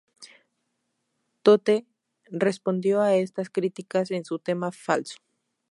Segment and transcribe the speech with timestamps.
[1.43, 1.85] Tote
[2.25, 5.19] respondió a estas críticas en su tema "Falso".